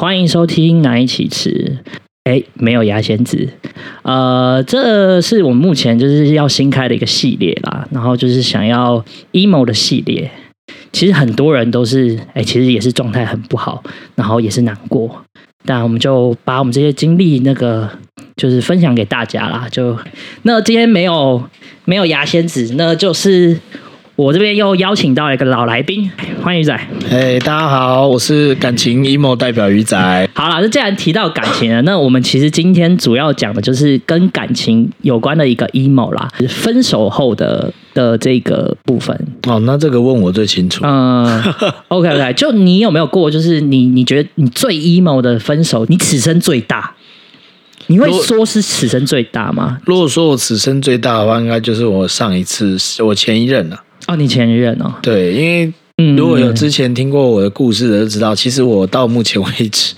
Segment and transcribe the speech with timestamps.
[0.00, 1.76] 欢迎收听难易启齿。
[2.24, 3.50] 哎，没有牙仙子，
[4.00, 10.30] 呃，这是我们目前就是要新开的一个系列啦，然后就是想要 emo 的系列。
[10.90, 13.84] 其实很多人都是，哎，其实也是状态很不好，
[14.14, 15.22] 然后也是难过。
[15.66, 17.86] 但我们就把我们这些经历，那个
[18.36, 19.68] 就是分享给大家啦。
[19.70, 19.94] 就
[20.44, 21.46] 那今天没有
[21.84, 23.58] 没有牙仙子，那就是。
[24.20, 26.10] 我这边又邀请到了一个老来宾，
[26.42, 26.78] 欢迎鱼仔。
[27.08, 29.96] 嘿，hey, 大家好，我是感情 emo 代表鱼仔。
[30.34, 39.18] 好了，那既然提到感情了，那我们其实今天主要讲的就是跟感情有关的一个 emo 啦，就是分手后的的这个部分。
[39.48, 40.84] 哦，那这个问我最清楚。
[40.84, 41.42] 嗯，
[41.88, 46.92] OK OK，就你有没有过，就是你你觉得你最 emo 的分手，你此生最大？
[47.86, 49.78] 你会说是此生最大吗？
[49.86, 53.82] 如果说我此生最大的话，应该就是我上一次我前一任了。
[54.06, 54.94] 哦，你前任哦？
[55.02, 55.72] 对，因为
[56.16, 59.94] 如果有之前听过我的故事的，就知道其实我到目前为止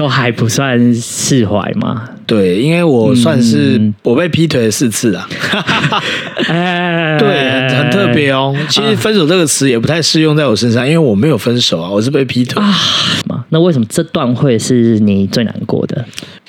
[0.00, 2.08] 都还不算释怀吗。
[2.24, 5.28] 对，因为我算是我被劈腿了四次啊。
[6.48, 8.56] 哎， 对，很特别哦。
[8.70, 13.44] 其实分手这个词也不太适用在我身上，因为我没有分手啊，我是被劈腿啊。
[13.50, 16.02] 那为什么这段会是你最难过的？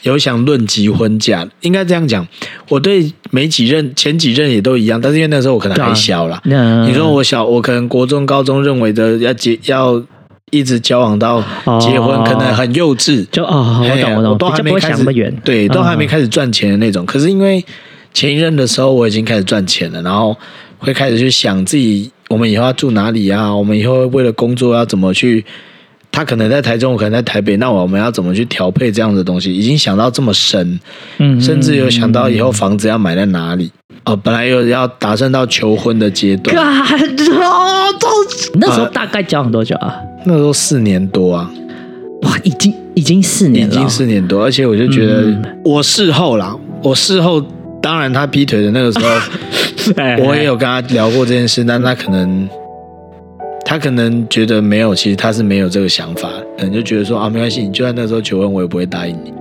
[0.04, 2.26] 有想论及婚嫁，应该这样讲。
[2.70, 6.42] 我对每几任前几任也都一样，但是因为那时候我可能还小啦。
[6.46, 10.02] 啊、你说我小，我可能国中、高中认为的要结要
[10.52, 11.42] 一直交往到
[11.80, 13.26] 结婚，哦、可能很幼稚。
[13.32, 15.04] 就哦，我懂我懂，我都还没开始
[15.44, 17.04] 对，都还没开始赚钱的那种。
[17.04, 17.66] 嗯、可是因为
[18.14, 20.38] 前一任的时候我已经开始赚钱了，然后
[20.78, 23.52] 会开始去想自己，我们以后要住哪里啊？
[23.56, 25.44] 我们以后为了工作要怎么去？
[26.14, 29.56] 他可能在台中，我可能在台北，那我们要怎么去调配这样的东西？
[29.56, 30.78] 已经想到这么深，
[31.20, 33.72] 嗯，甚至有想到以后房子要买在哪里。
[34.06, 36.56] 哦，本来有要打算到求婚的阶段。
[38.56, 39.96] 那时候大概交往多久啊？
[40.26, 41.50] 那时候四年多啊！
[42.24, 45.32] 哇，已经已经四年了，已经四年多，而且我就觉得，
[45.64, 47.44] 我事后啦，我事后，
[47.82, 49.10] 当然他劈腿的那个时候，
[50.26, 52.48] 我也有跟他聊过这件事，但他可能。
[53.64, 59.32] 他可能觉得没有，其实他是没有这个想法，可能就觉得说啊，没关系，你就算那时候求婚，我也不会答应你。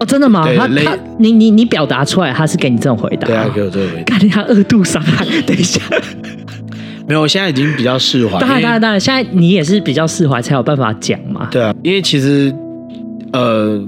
[0.00, 0.46] 哦，真的吗？
[0.56, 3.26] 他他你你你表达出来，他是给你这种回答？
[3.26, 4.02] 对啊，给我这个回答。
[4.04, 5.24] 感觉他二度伤害。
[5.46, 5.80] 等一下，
[7.06, 8.38] 没有，我现在已经比较释怀。
[8.38, 11.48] 当然当然当然，现在你也是比较释怀，才有办法讲嘛。
[11.50, 12.54] 对啊，因为其实
[13.32, 13.82] 呃，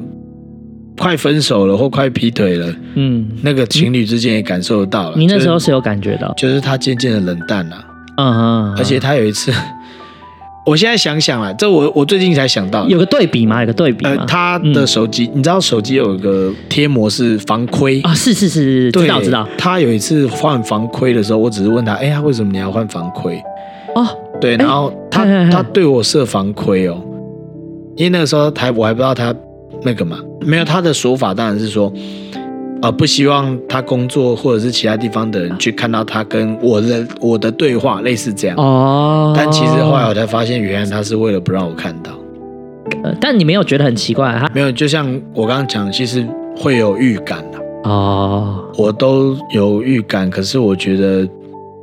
[0.99, 5.17] 快分手了或快劈腿了，嗯，那个情侣之间也感受得到了。
[5.17, 7.77] 你那时候是有感觉到，就是他渐渐的冷淡了。
[8.17, 9.53] 嗯哼，而且他有一次。
[10.67, 13.61] 我现在想想啊，这我我最近才想到，有个对比嘛？
[13.61, 14.17] 有个对比吗？
[14.19, 18.15] 呃，他的手机，嗯、你知道手机有一个贴膜是防窥啊？
[18.15, 19.49] 是是是，对知道知道。
[19.57, 23.43] 他有一次换防窥的时候，我只是问他，哎、欸，他为什么你要换防窥？
[23.95, 24.07] 哦，
[24.41, 27.01] 对，然后他他对我设防窥哦，
[27.97, 29.35] 因为那个时候他我还不知道他
[29.83, 31.93] 那个嘛，没有他的说法，当然是说。
[32.83, 38.57] 呃，不希望他工作或者是其他地方的人去看到他跟我的我的对话，类似这样。
[38.57, 39.35] 哦。
[39.37, 42.11] 但其实后来我才发现，原来他是为了不让我看到。
[43.05, 44.33] 呃，但你没有觉得很奇怪？
[44.39, 46.27] 哈没有，就像我刚刚讲，其实
[46.57, 47.59] 会有预感的。
[47.85, 48.65] 哦。
[48.79, 51.29] 我都有预感，可是我觉得，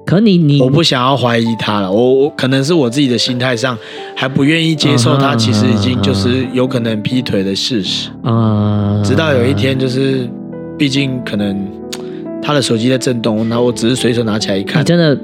[0.03, 1.91] 可你你我不想要怀疑他了。
[1.91, 3.77] 我我可能是我自己的心态上
[4.15, 8.09] 还不愿意接受他，其实已经就是有可能劈腿的事实。
[8.23, 8.99] 啊。
[9.03, 10.27] 直到有一天就是。
[10.77, 11.67] 毕竟可能
[12.41, 15.17] 他的手机在震动，那我只是随手拿起来一看，你真的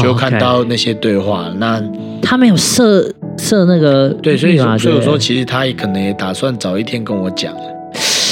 [0.00, 1.48] 就看到那些对话。
[1.48, 1.82] 哦 okay、那
[2.20, 7.54] 他没有设设那个对，所以所以我说，其实他也可能也打算早一天跟我讲，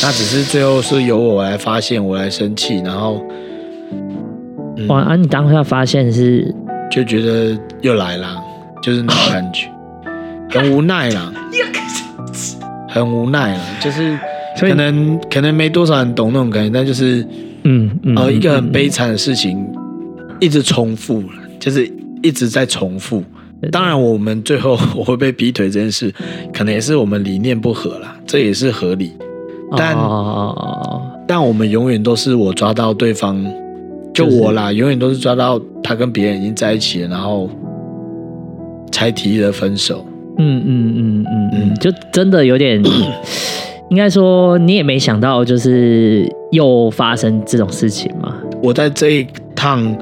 [0.03, 3.25] 那只是最后是由我来发现，我来生气，然后
[4.89, 6.55] 哇，啊，你当下发现是
[6.91, 8.37] 就觉得又来了，
[8.83, 9.71] 就是那种感觉，
[10.51, 11.33] 很无奈了，
[12.87, 14.19] 很无奈了，就是。
[14.59, 17.27] 可能可能没多少人懂那种感觉，但就是，
[17.65, 19.65] 嗯，嗯呃，一个很悲惨的事情，
[20.41, 21.91] 一直重复了，就是
[22.23, 23.23] 一直在重复。
[23.73, 26.13] 当然，我们最后 我会被劈腿这件事，
[26.53, 29.13] 可能也是我们理念不合啦，这也是合理。
[29.77, 33.45] 但哦，但我们永远都是我抓到对方，
[34.15, 37.51] 就我啦，永远都是抓到他跟别人已经在一起了，然后
[38.93, 40.07] 才提了分手。
[40.39, 42.81] 嗯嗯嗯嗯嗯，就真的有点。
[43.91, 48.35] 应该说，你也没想到，就是又发生这种事情嘛。
[48.63, 49.97] 我在这一趟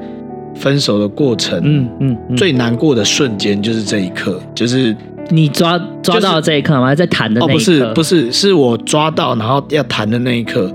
[0.55, 4.95] 分手的过程，嗯嗯，嗯最难过的瞬间就是这一刻，就是
[5.29, 6.95] 你抓抓到这一刻吗？
[6.95, 7.53] 在谈的那一刻？
[7.53, 10.73] 哦，不是，不是，是我抓到，然后要谈的那一刻。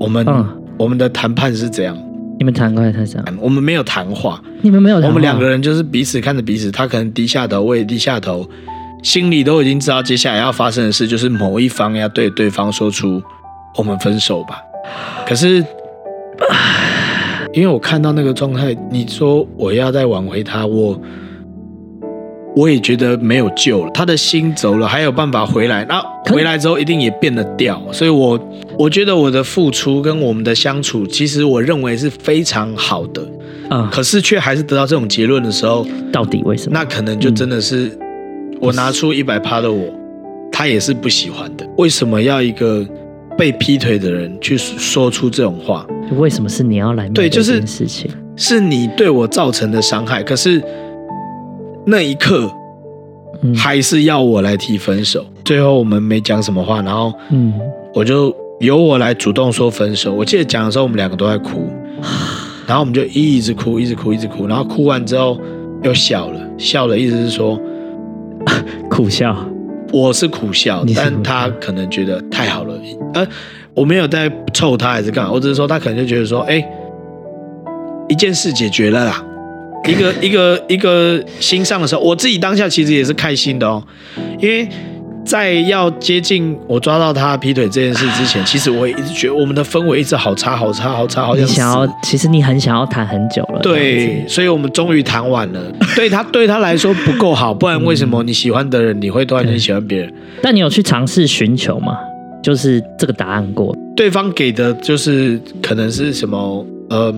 [0.00, 0.46] 我们、嗯、
[0.78, 1.96] 我们的谈判是怎样？
[2.38, 3.24] 你们谈过谈什么？
[3.40, 4.42] 我们没有谈话。
[4.62, 5.08] 你们没有谈话？
[5.08, 8.48] 我们两个人就是彼此看着彼此，他可能低下头，我也低下头。
[9.04, 13.22] 心里都已经知道接下来要发生的事，就是某一方要对对方说出
[13.76, 14.58] “我们分手吧”。
[15.28, 15.62] 可是，
[17.52, 20.98] 因为我看到那个状态，你说我要再挽回他，我
[22.56, 23.90] 我也觉得没有救了。
[23.92, 25.84] 他的心走了，还有办法回来？
[25.84, 26.02] 那
[26.32, 27.78] 回来之后一定也变得掉。
[27.92, 28.40] 所以我
[28.78, 33.22] 我觉得我的付出跟我们的相处，其实我认为是非常好的。
[33.68, 36.78] 啊，可是却还是得到这种结论的时候，到底为什么？
[36.78, 37.98] 那可能就真的是。
[38.64, 39.92] 我拿出一百趴的我，
[40.50, 41.68] 他也是不喜欢的。
[41.76, 42.82] 为什么要一个
[43.36, 45.86] 被劈腿的人去说出这种话？
[46.16, 48.10] 为什么是你要来面对这件事情？
[48.36, 50.62] 是你对我造成的伤害，可是
[51.84, 52.50] 那一刻，
[53.54, 55.26] 还是要我来提分手。
[55.28, 55.42] 嗯。
[55.44, 57.52] 最后我们没讲什么话，然后，嗯，
[57.92, 60.14] 我就由我来主动说分手。
[60.14, 61.68] 我记得讲的时候，我们两个都在哭，
[62.66, 65.38] 然后我们就一直哭，一直哭，一直哭，然后哭完之后
[65.82, 67.60] 又笑了，笑了意思是说。
[68.90, 69.36] 苦笑，
[69.92, 72.74] 我是苦笑，但他可能觉得太好了，
[73.14, 73.26] 呃，
[73.74, 76.68] 我没有在臭他还是干嘛，我只是说他可能就觉得说，哎、欸，
[78.08, 79.24] 一件事解决了啦，
[79.88, 83.82] 一个一个一个心上的时候，我自己当下其实也是开心的哦，
[84.40, 84.68] 因为。
[85.24, 93.60] 在要接近我抓到他劈腿这件事之前，其实我也一直觉得我们的氛围一直好差好差好差，好像想要，其实你很想要谈很久了。
[93.62, 95.60] 对，所以我们终于谈完了。
[95.96, 100.12] 对他对他来说不够好，不然为什么你喜欢的人你会突然间喜欢别人？
[100.42, 101.96] 但你有去尝试寻求吗？
[102.42, 107.14] 就是这个答案过，对方给的就是可能是什么呃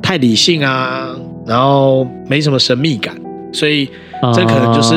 [0.00, 1.08] 太理性啊，
[1.44, 3.12] 然后没什么神秘感。
[3.54, 3.88] 所以，
[4.34, 4.94] 这可能就是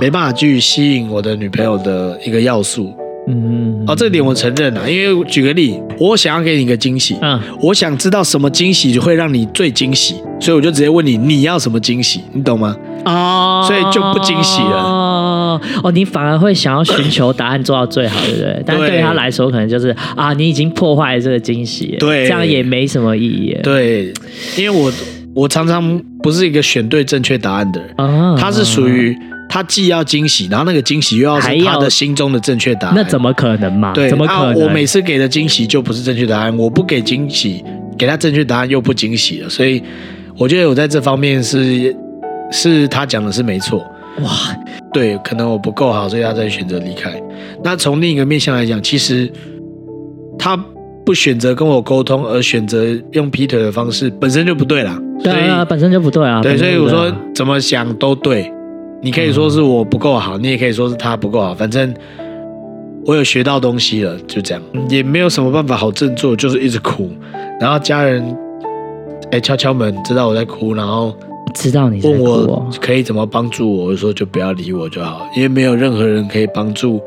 [0.00, 2.92] 没办法去吸引我的女朋友的一个要素。
[3.28, 4.90] 嗯，哦，这点我承认了。
[4.90, 12.20] 因为举个例，我想要给你一个惊喜，嗯，我想知道什么惊喜会让你最惊喜，所以我就直接问你，你要什么惊喜？
[12.32, 12.74] 你懂吗？
[13.04, 14.76] 哦，所以就不惊喜了。
[14.76, 18.62] 哦，哦，你反而会想要寻求答案做到最好，对不对？
[18.66, 23.56] 但对他来说，可能就是啊，你已经破坏了这个惊喜，对，这样也没什么意义。
[23.62, 24.12] 对，
[24.56, 24.90] 因为我。
[25.34, 29.16] 我常常不是一个选对正确答案的人，他是属于
[29.48, 33.92] 他既要惊喜，然后那个惊喜又要是他的心中的正确答案，那怎么可能嘛？
[33.94, 34.54] 对，怎么可能？
[34.54, 37.64] 我每次给的惊喜就不是正确答案，我不给惊喜，
[37.98, 39.82] 给他正确答案又不惊喜了，所以
[40.36, 41.94] 我觉得我在这方面是
[42.50, 43.78] 是他讲的是没错。
[44.20, 44.30] 哇，
[44.92, 47.10] 对，可能我不够好，所以他才选择离开。
[47.64, 49.32] 那从另一个面向来讲，其实
[50.38, 50.62] 他。
[51.04, 55.00] 不选择跟我沟通，而选择用劈腿的方式，本身就不对啦。
[55.22, 56.40] 对啊，本身就不对啊。
[56.42, 58.52] 对，所以我说怎么想都对。
[59.04, 61.52] 你可以说是我不够好，你也可以说是他不够好。
[61.52, 61.92] 反正
[63.04, 67.10] 我有学到东西了，就这样，也没有什么办法好振作，就是一直哭。
[67.60, 68.24] 然后家人
[69.32, 71.12] 哎敲敲门，知道我在哭，然后
[71.52, 77.00] 知道你问我可以怎么帮助我，我就说就不要理我就好，因为没有任何人可以帮助。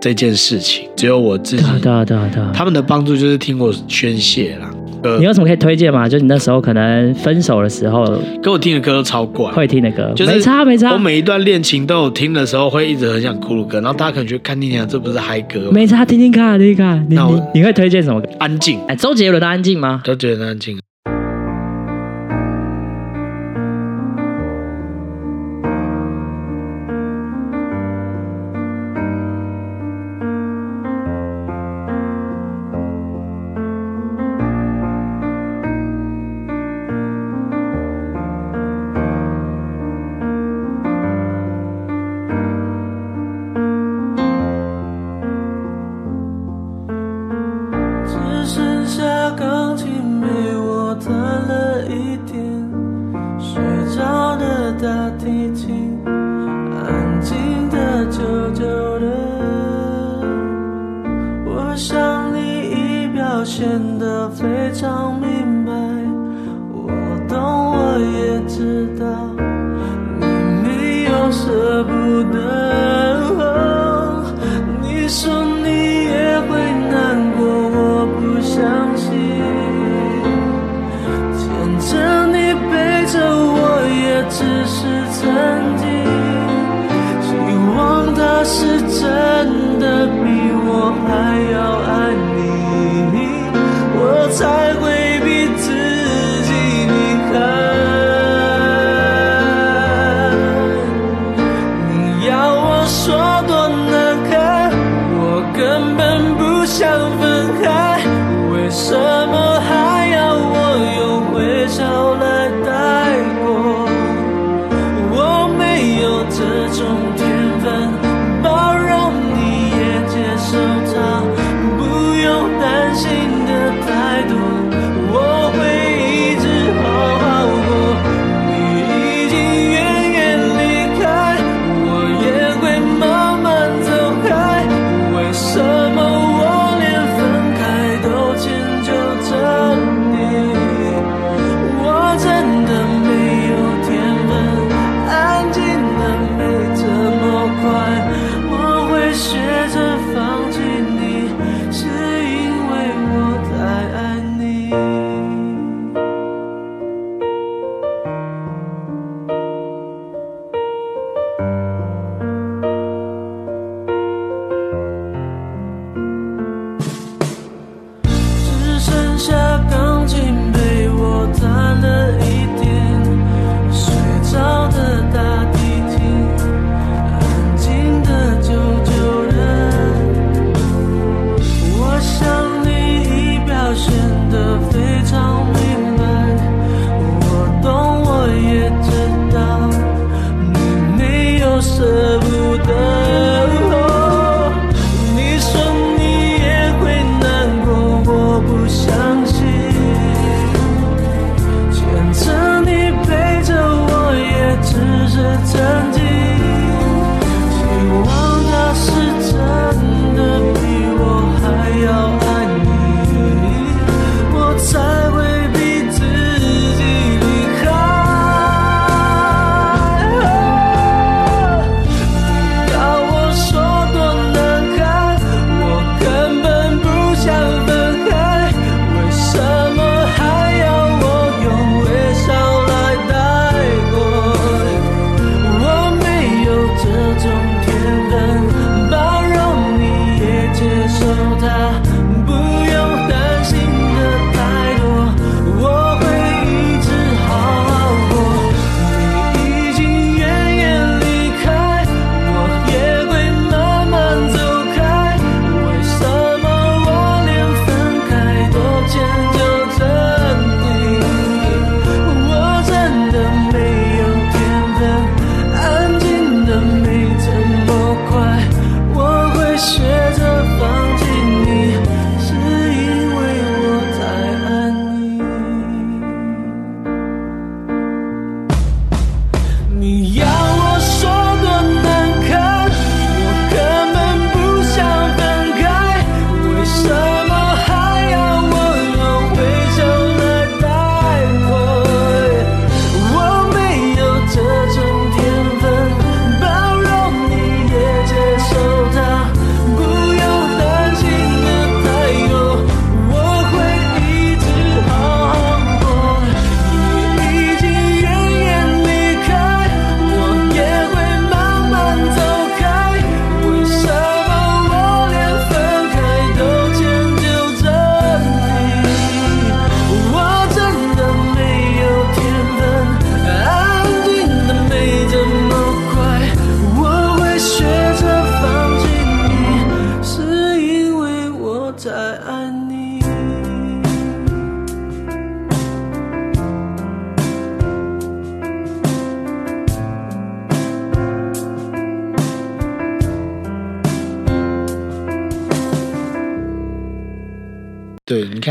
[0.00, 1.62] 这件事情只有我自己。
[1.80, 2.50] 对啊，对啊，对啊。
[2.54, 4.70] 他们的帮助就是听我宣泄啦。
[5.18, 6.08] 你有什么可以推荐吗？
[6.08, 8.04] 就你那时候可能分手的时候，
[8.42, 9.48] 给我听的歌都超怪。
[9.52, 10.92] 会听的歌，就是没差没差。
[10.92, 13.80] 我每一段恋情都有听的时候，会一直很想哭的歌。
[13.80, 15.70] 然后大家可能觉得看你俩这不是嗨歌。
[15.72, 17.06] 没差，听听看，听听看。
[17.08, 18.28] 你你你会推荐什么歌？
[18.40, 18.80] 安静。
[18.88, 20.00] 哎，周杰伦的安静吗？
[20.02, 20.76] 周杰伦的安静。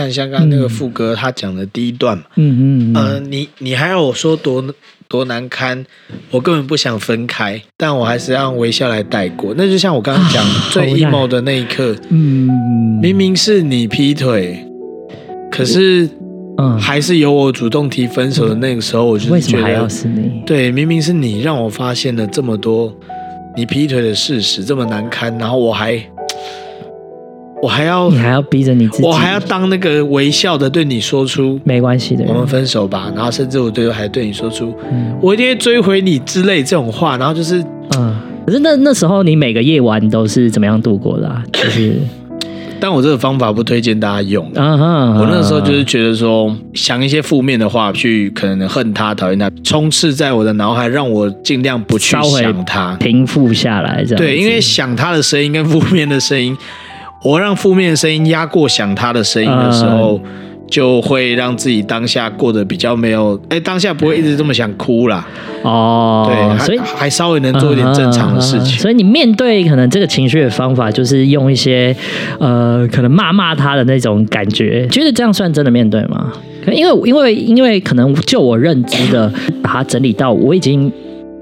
[0.07, 4.63] 看像刚刚那个副歌，他讲的第一段嘛，嗯嗯嗯，呃，你你还要我说多
[5.09, 5.85] 多难堪，
[6.31, 9.53] 我根本不想分开，但我还是让微笑来带过。
[9.57, 12.47] 那就像我刚刚讲最 emo 的那一刻，嗯，
[13.01, 14.65] 明明是你劈腿，
[15.51, 16.09] 可是
[16.57, 20.41] 嗯，还是由我主动提分手的那个时候，我就为什么还要觉得，是你？
[20.45, 22.93] 对，明明是你让我发现了这么多
[23.55, 26.01] 你劈腿的事实，这么难堪，然后我还
[27.61, 37.59] 我还要你还要逼着你自己，我还要当那个微笑的对你说出没关系的，我们分手吧，然后甚至我对还对你说出嗯我一定会追回你之类这种话，然后就是
[37.97, 41.43] 嗯，可是那那时候你每个夜晚都是怎么样度过的、啊？
[41.51, 41.95] 就是，
[42.79, 44.45] 但我这个方法不推荐大家用。
[44.53, 52.95] 我那时候就是觉得说，想一些负面的话去可能恨他、讨厌他，充斥在我的脑海，让我尽量不去想他。
[52.99, 56.55] 平复下来，这样对，因为想他的声音跟负面的声音，
[57.23, 60.19] 我让负面的声音压过想他的声音的时候，
[60.69, 65.25] 就会让自己当下过得比较没有，哎，当下不会一直这么想哭啦。
[65.63, 68.77] 哦，对，所以还还稍微能做一点正常的事情。
[68.77, 71.95] 所以你面对可能这个情绪的方法，就是用一些
[72.39, 76.31] 呃，可能骂骂他的那种感觉，觉得这样算真的面对吗？
[76.63, 79.31] 可因为因为因为可能就我认知的，
[79.63, 80.91] 把它整理到我已经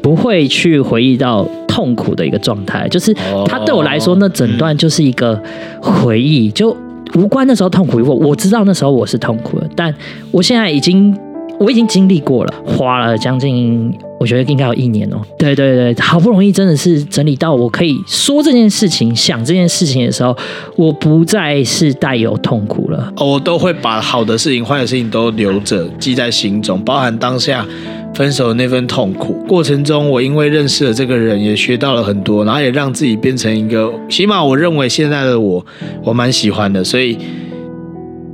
[0.06, 3.12] 不会去回忆到痛苦的一个状态，就是
[3.48, 5.42] 它对我来说，那整段就是一个
[5.82, 6.78] 回忆，就
[7.16, 8.14] 无关那时候痛苦过。
[8.14, 9.92] 我知道那时候我是痛苦的，但
[10.30, 11.18] 我现在已经。
[11.58, 15.22] 我已经经历过了，花了将近，我觉得应该有一年哦。
[15.40, 20.36] 对对对，好不容易真的是整理到我可以说这件事情、想这件事情的时候，
[20.76, 23.10] 我不再是带有痛苦了。
[23.16, 27.66] 哦，我都会把好的事情、坏的事情都留着，记在心中，包含当下
[28.16, 29.34] 分手的那份痛苦。
[29.48, 35.64] 过程中，我因为认识了这个人，也学到了很多，然后也让自己变成一个，起码我认为现在的我，
[36.04, 37.18] 我蛮喜欢的，所以。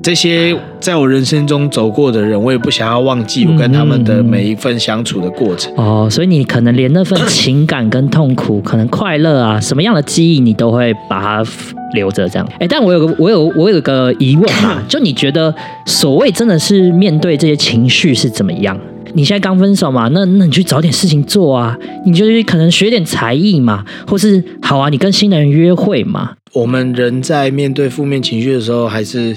[0.04, 5.72] 这些在我人生中走过的人，我也不想要忘记我跟他们的每一份相处的过程。
[5.76, 11.52] 哦，所以你可能连那份情感跟痛苦，可能快乐啊，什么样的记忆，你都会把它
[11.94, 12.50] 留着这样。
[12.60, 15.54] 哎，但我有个，我有，我有个疑问嘛， 就你觉得
[15.86, 18.76] 所谓真的是面对这些情绪是怎么样？
[19.14, 26.32] 你现在刚分手嘛，那那你去找点事情做啊，你就是可能学点才艺嘛，或是好啊，你跟新的人约会嘛。
[26.54, 29.36] 我们人在面对负面情绪的时候，还是。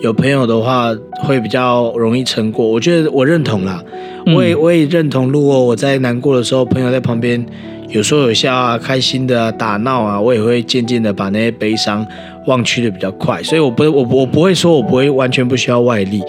[0.00, 3.82] 有朋友的话会比较容易撑过，我觉得我认同啦，
[4.36, 5.32] 我也我也认同。
[5.32, 7.42] 如果我在难过的时候，朋友在旁边
[7.88, 12.06] 有说有笑啊，开心的啊，打闹啊，我也会渐渐的把那些悲伤
[12.46, 13.42] 忘去的比较快。
[13.42, 16.20] 所以我不我我不会说我不会完全不需要外力，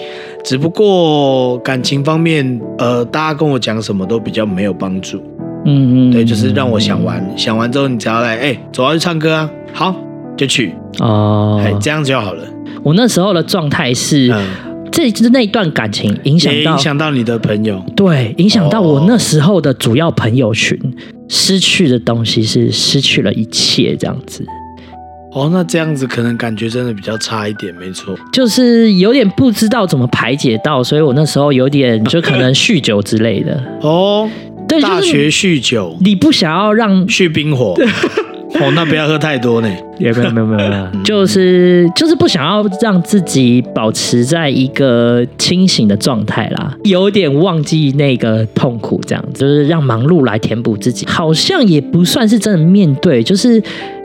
[0.46, 5.18] 只不过感情方面，呃，大家跟我讲什么都比较没有帮助。
[5.66, 9.96] 嗯嗯，对，就是让我想完，想完之后你只要来，哎，走啊，去唱歌啊，好，
[10.38, 12.44] 就去哦，哎，这样就好了。
[12.84, 14.46] 我那时候的状态是，嗯、
[14.92, 20.94] 这就是那一段感情影响到影响到你的朋友，对，影响到我那时候的主要朋友群，哦、
[21.28, 24.46] 失去的东西是失去了一切，这样子。
[25.36, 33.62] 哦，那这样子可能感觉真的比较差一点，没错，就是有点不知道怎么排解到，所以我那时候有点就可能酗酒之类的。
[33.82, 34.30] 哦，
[34.66, 37.76] 对，大学酗酒，你不想要让酗冰火。
[38.62, 39.70] 哦，那不要喝太多呢。
[39.98, 53.62] 也没有没有没有没有，就是就是不想要让自己保持在一个清醒的状态啦，有点忘记那个痛苦，这样就是让忙碌来填补自己，好像也不算是真的面对，就是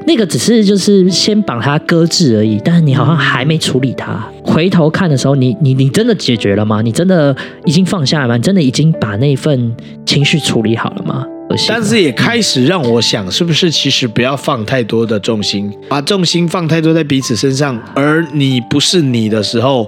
[0.07, 4.23] 那个只是就是先把它搁置而已，但是你好像还没处理它。
[4.43, 6.81] 回头看的时候，你你你真的解决了吗？
[6.83, 7.35] 你真的
[7.65, 8.37] 已经放下了吗？
[8.37, 11.27] 你真的已经把那份情绪处理好了吗？
[11.69, 19.87] 但是也开始让我想，是不是其实不要放太多的重心，把重心放太多在彼此身上，而你不是你的时候，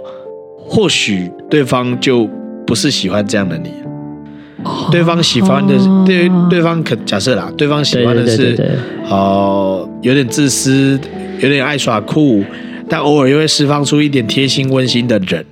[0.59, 2.29] 或许对方就
[2.67, 3.71] 不是喜欢这样的你。
[4.91, 8.57] 对方喜欢的是对对方可假设啦，对方喜欢的是
[9.09, 10.99] 哦、呃，有点自私，
[11.41, 12.45] 有点爱耍酷，
[12.89, 15.45] 但偶尔又会释放出一点贴心温馨的人。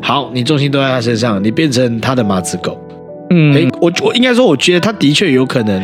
[0.00, 2.78] 好，你重心都在他身上，你变成他的马子狗。
[3.30, 5.82] 嗯，哎，我我应该说，我觉得他的确有可能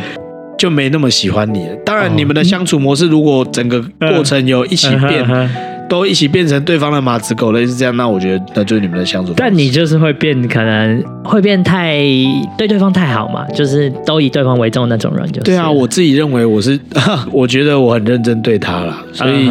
[0.58, 1.74] 就没那么喜欢你了。
[1.84, 5.50] 当然，你们的相处模式如果整个过程有一起变。
[5.88, 9.32] 都一起变成对方的马子狗类似这样，那我觉得那就是你们的相处。
[9.36, 11.98] 但你就是会变，可能会变太
[12.56, 15.40] 对对方太好嘛，就是都以对方为重的那种人，就是。
[15.42, 16.78] 对啊，我自己认为我是，
[17.32, 19.48] 我觉得我很认真对他啦，所以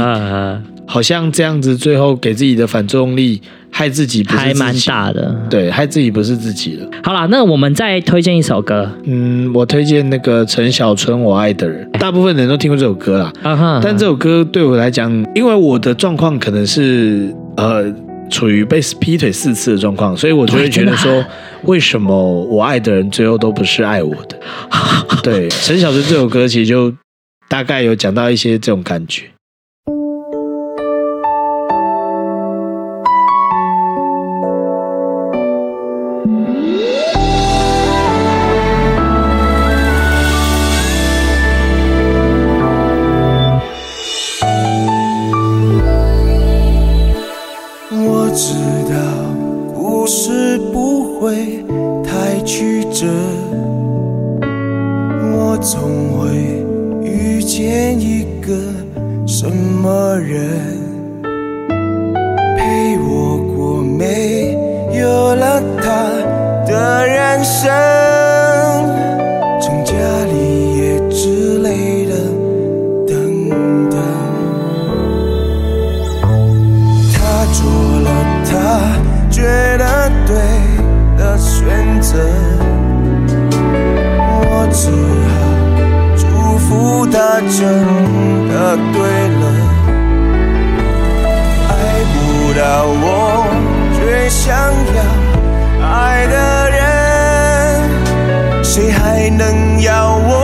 [0.85, 3.41] 好像这样子最后给自己的反作用力。
[3.75, 6.88] 害自己还蛮大的，对，害自己不是自己了。
[7.03, 8.88] 好啦，那我们再推荐一首歌。
[9.05, 13.33] 嗯，我推荐那个陈小春《我爱的人》，大部分人都听过这首歌啦。
[13.41, 17.83] 啊哈但这首歌对我来讲，因为我的状况可能是呃
[18.29, 21.25] 处于被劈腿四次的状况，所以我就会觉得说，
[21.63, 24.38] 为什么我爱的人最后都不是爱我的？
[25.23, 26.93] 对，陈小春这首歌其实就
[27.49, 29.23] 大概有讲到一些这种感觉。
[55.63, 56.36] 总会
[57.02, 58.54] 遇见一个
[59.26, 60.78] 什么人
[62.58, 64.52] 陪我过没
[64.91, 68.12] 有了他的人生。
[87.49, 87.60] 真
[88.49, 88.97] 的对
[89.39, 89.43] 了。
[91.69, 91.71] 爱
[92.13, 92.15] 不
[92.53, 93.06] 到我
[93.95, 94.51] 最想
[94.95, 94.99] 要
[95.86, 96.36] 爱的
[96.71, 100.42] 人谁还能要我？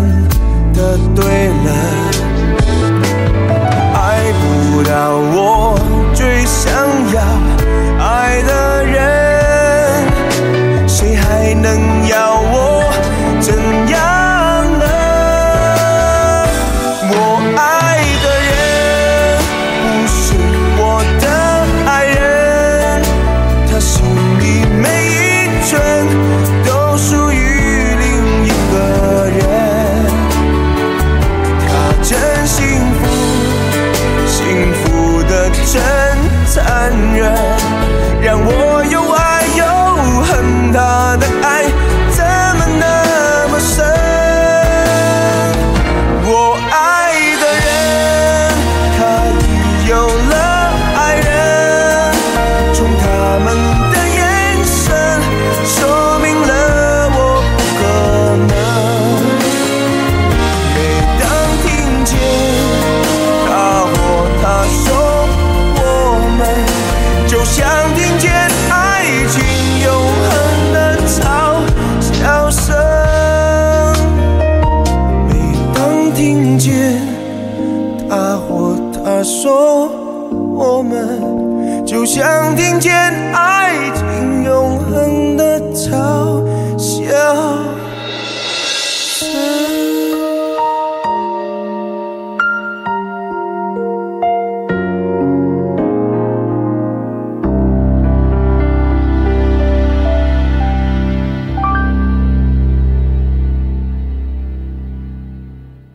[0.00, 0.39] done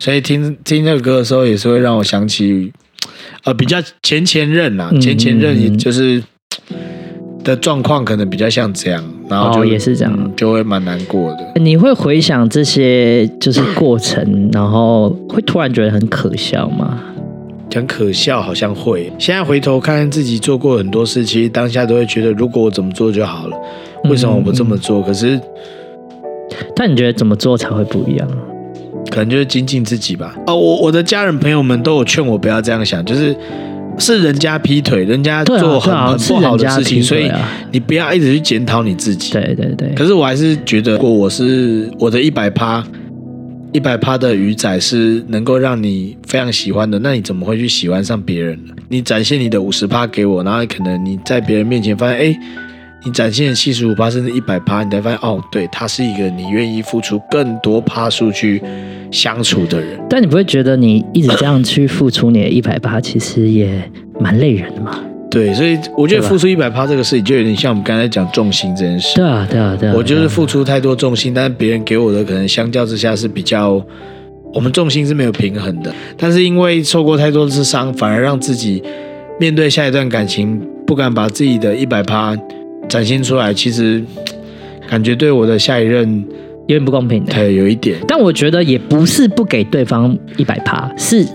[0.06, 2.72] 所以听听这个歌的时候，也是会让我想起，
[3.42, 6.22] 呃，比较前前任啊，前前任也就是
[7.42, 11.60] 的状况，可能比较像这样，然后就、哦、也是这样，嗯、就会蛮难过的。
[11.60, 17.02] 你会回想这些就是过程，然后会突然觉得很可笑吗？
[17.74, 19.12] 很可笑，好像会。
[19.18, 23.56] 现在回头看看自己做过很多事，其实当下都会觉得，如果我怎么做就好了，
[24.04, 25.00] 为什么我不这么做？
[25.00, 25.40] 嗯、可是，
[26.76, 28.28] 但你觉得怎么做才会不一样？
[29.16, 30.36] 可能就是精进自己吧。
[30.46, 33.34] 哦，我我的家人朋友们都有劝我不要这样想，就是
[33.98, 37.32] 是人家劈腿，人家做很、啊啊、很不好的事情，啊、所以
[37.72, 39.32] 你不要一直去检讨你自己。
[39.32, 39.94] 对对对。
[39.94, 42.86] 可是我还是觉得，如果我是我的一百趴，
[43.72, 48.74] 一百趴的鱼仔是能够让你非常喜欢的，那你怎么会去喜欢上别人呢？
[48.90, 52.38] 你展现你的五十趴给我，然后可能你在别人面前发现，哎。
[53.06, 58.60] 你展现七十五趴甚至一百趴，你才发现哦，对，他是一个你愿意付出更多趴数去
[59.12, 59.96] 相处的人。
[60.10, 63.80] 但你不会觉得你一直这样去付出你的一百趴，其实也
[64.18, 64.98] 蛮累人的吗？
[65.30, 69.14] 对，所以我觉得付出一百趴这个事情，就有点像我们刚才讲重心这件事。
[69.14, 69.94] 对啊，对啊，对啊。
[69.96, 73.80] 我就是付出太多重心，但是别人给我的可能相较之下是比较，
[74.52, 75.94] 我们重心是没有平衡的。
[76.16, 78.82] 但是因为受过太多次伤，反而让自己
[79.38, 82.36] 面对下一段感情不敢把自己的一百趴。
[82.88, 84.02] 展现出来，其实
[84.88, 86.24] 感觉对我的下一任
[86.66, 87.98] 有点不公平的，对，有一点。
[88.06, 91.26] 但我觉得也不是不给对方一百趴，是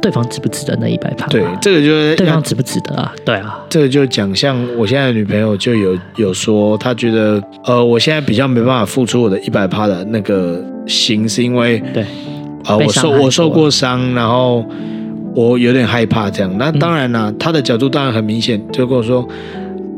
[0.00, 1.26] 对方值不值得那一百趴？
[1.26, 3.12] 对，这个就是对方值不值得啊？
[3.24, 12.02] 对啊，这个就讲，像我现在的女朋友就有有说，她觉得呃，我现在比较没办法付出我的一百趴的那个心，是因为对，
[12.64, 14.64] 啊，我受我受过伤，然后
[15.34, 16.52] 我有点害怕这样。
[16.58, 19.28] 那当然啦，她、嗯、的角度当然很明显，就跟我说。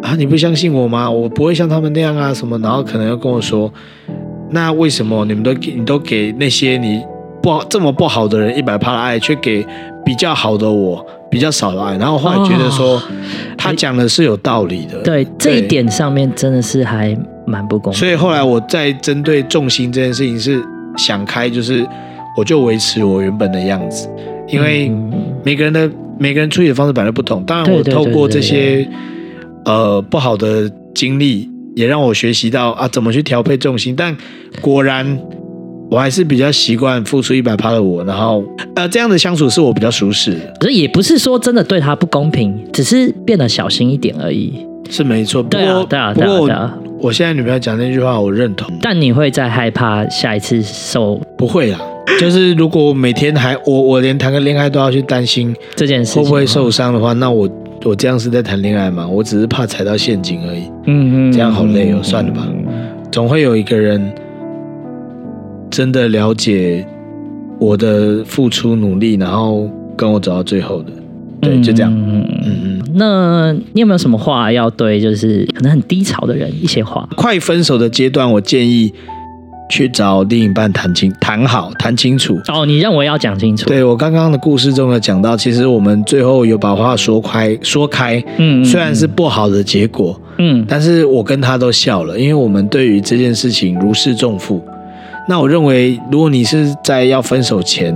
[0.04, 0.14] 啊！
[0.16, 1.10] 你不相信我吗？
[1.10, 2.58] 我不会像他们那样啊，什么？
[2.58, 3.72] 然后可能又跟我说，
[4.50, 7.02] 那为什么你们都给你都给那些你
[7.42, 9.66] 不好这么不好的人一百趴的爱，却给
[10.04, 11.96] 比较好的我比较少的爱？
[11.96, 13.02] 然后后来觉得说，哦、
[13.56, 15.00] 他讲的是有道理的。
[15.02, 17.98] 对，对这一点上面真的是还蛮不公平。
[17.98, 20.62] 所以后来我在针对重心这件事情是
[20.98, 21.82] 想开，就是
[22.36, 24.06] 我就维持我原本的样子，
[24.48, 24.92] 因为
[25.42, 27.42] 每个人的每个人处理的方式本来不同。
[27.44, 28.86] 当然，我透过这些。
[29.64, 33.96] 对对对对对呃，不好的经历也让我学习到啊，怎么去调配重心。
[33.96, 34.16] 但
[34.60, 35.18] 果然，
[35.90, 38.04] 我还是比较习惯付出一百趴的我。
[38.04, 38.44] 然后，
[38.76, 40.54] 呃，这样的相处是我比较舒适的。
[40.60, 44.52] 可是也不是说真的对他不公平，只是变得小心一点而已。
[44.90, 45.42] 是没错。
[45.42, 46.74] 对啊，对啊，不过，对啊。
[47.00, 48.70] 我现在女朋友讲那句话，我认同。
[48.80, 51.20] 但你会再害怕下一次受？
[51.36, 51.80] 不会啦。
[52.20, 57.48] 就是如果每天还我我连谈个恋爱都要去担心这件事会不会受伤的话，那我。
[57.84, 59.06] 我这样是在谈恋爱吗？
[59.06, 60.62] 我只是怕踩到陷阱而已。
[60.86, 62.48] 嗯嗯，这样好累哦，算了吧。
[63.12, 64.12] 总会有一个人
[65.70, 66.86] 真的了解
[67.58, 70.90] 我的付出努力，然后跟我走到最后的。
[71.40, 71.92] 对，就这样。
[71.94, 72.82] 嗯嗯。
[72.94, 77.08] 那你有没有什么话要对，就是可能很低潮的人一些话？
[77.16, 78.92] 快分手的阶段，我建议。
[79.74, 83.66] 去找另一半谈清谈好谈清楚哦，你认为要讲清楚？
[83.66, 94.64] 对，我刚刚的故事中有讲到，其实我们最后有把话说开说开，嗯，虽然是不好的结果，嗯，但是我跟他都笑了，因为我们对于这件事情如释重负。
[95.28, 97.92] 那我认为，如果你是在要分手前，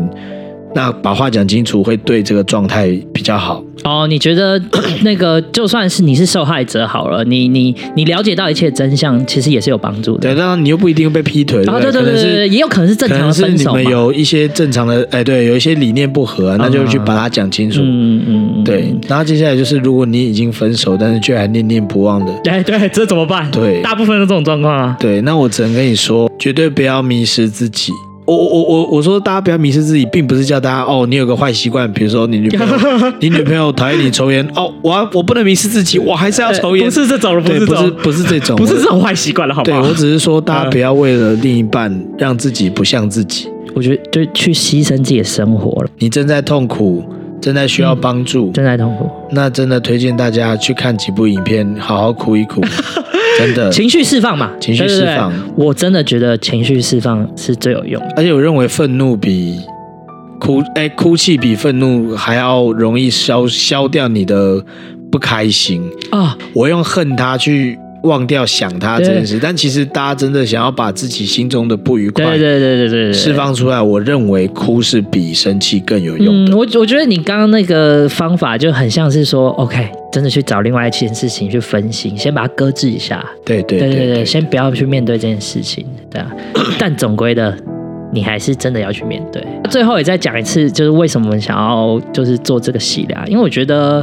[0.74, 3.62] 那把话讲清楚会对这个状态比较好。
[3.84, 4.60] 哦，你觉得
[5.02, 10.20] 那个就算是你是受害者好了，你你你了解到一切真相，其实也是有帮助的。
[10.20, 11.64] 对，当然你又不一定会被劈腿。
[11.64, 17.80] 啊，对对对对，也有可能是正常的分手你们有一些正常的，哎，对，有一些理念不合，那就去把它讲清楚。
[17.82, 18.92] 嗯嗯，对。
[19.06, 23.48] 然后接下来就是，如果你已经分手，但是却还念念不忘的， 哎，对，这怎么办？
[23.52, 24.96] 对，大部分的这种状况啊。
[24.98, 27.92] 对，那我只能跟你说，绝对不要迷失自己。
[28.28, 39.80] 我我我我说大家不要迷失自己，并不是叫大家哦，你有个坏习惯，比如说你女朋友， 你女朋友讨厌你抽烟哦，我我不能迷失自己，我还是要抽烟，不是这种，不是不是不是这种，不是这种坏习惯了，好不好？
[39.80, 45.88] 对，我只是说大家不要为了另一半让自己不像自己，我觉得就去牺牲自己的生活了。
[45.98, 47.02] 你正在痛苦，
[47.40, 52.60] 正在需要帮助，正在痛苦，那真的推荐大家去看几部影片，好好哭一哭。
[53.38, 54.50] 真的情绪释放嘛？
[54.60, 58.14] 情绪释放，我真的觉得情绪释放是最有用的。
[58.16, 59.58] 而且我认为愤怒比
[60.40, 64.62] 哭，哎，哭泣比愤怒还要容易消消掉你的
[65.10, 66.36] 不开心啊！
[66.52, 73.80] 我用恨他去忘掉想他这件事，但其实大家真的想要把自己心中的不愉快，对对对对对，释放出来。
[73.80, 76.52] 我认为哭是比生气更有用的。
[76.52, 83.24] 嗯、我我觉得你刚刚那个方法就很像是说，OK，真的去找另外一件事情去分心，先把它搁置一下。
[83.44, 86.30] 对对对对对，先不要去面对这件事情，对啊。
[86.78, 87.56] 但总归的。
[88.10, 89.46] 你还是真的要去面对。
[89.68, 93.22] 最后也再讲一次，就是为什么想要就是做这个系列啊？
[93.28, 94.02] 因为我觉得，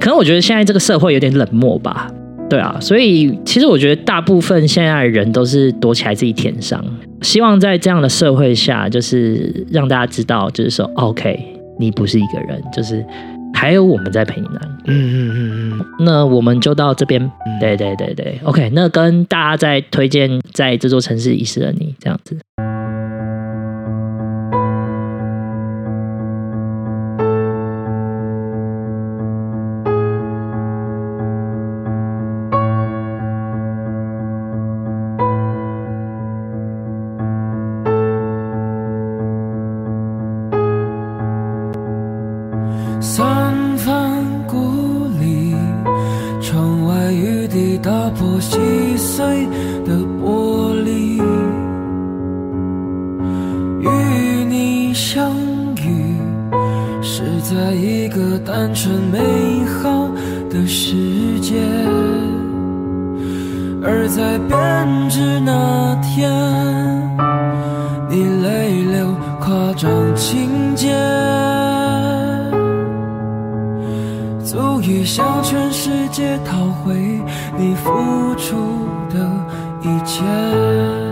[0.00, 2.10] 可能我觉得现在这个社会有点冷漠吧，
[2.54, 2.78] 对啊。
[2.80, 6.84] 所以其实我觉得大部分现在的人都是躲起来自己舔伤。
[7.20, 11.36] 希望在这样的社会下，就是让大家知道，就是说，OK，
[11.80, 13.04] 你不是一个人，就是
[13.52, 14.60] 还有我们在陪你难。
[14.86, 15.84] 嗯嗯嗯嗯。
[15.98, 17.28] 那我们就到这边。
[17.60, 18.70] 对对对对，OK。
[18.72, 22.38] 那跟大家再推荐在这座城市遗失的你这样子。
[47.54, 48.58] 地打破细
[48.96, 49.24] 碎
[49.84, 51.22] 的玻璃
[53.80, 55.32] 与你相
[55.76, 56.16] 遇
[57.00, 59.20] 是在一个单纯美
[59.80, 60.08] 好
[60.50, 61.54] 的世界。
[63.84, 66.28] 而在编织那天
[68.10, 70.88] 你泪流夸张情节
[74.42, 77.13] 足以向全世界讨回
[77.56, 79.30] 你付出的
[79.82, 81.03] 一切。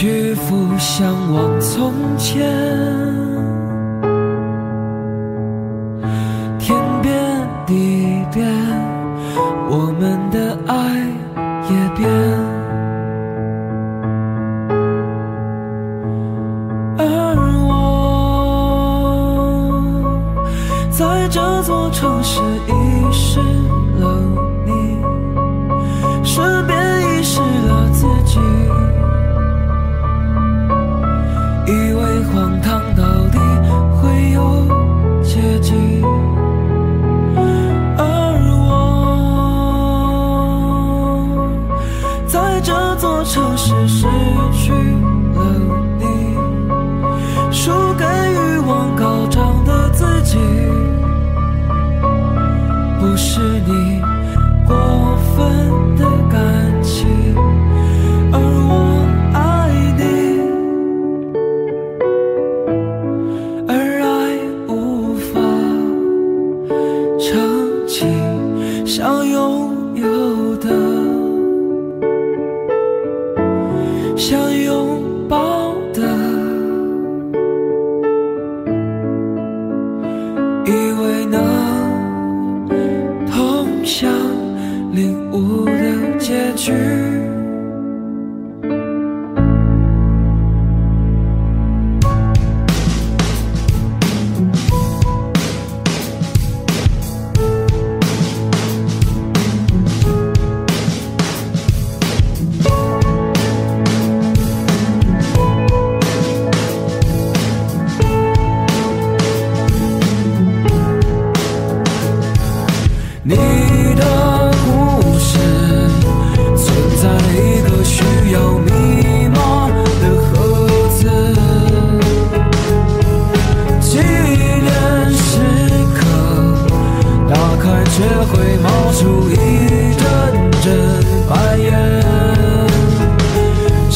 [0.00, 3.27] 屈服，向往从前。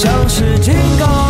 [0.03, 1.22] 像是警告。